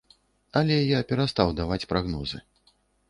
[0.61, 2.43] Але я перастаў даваць прагнозы.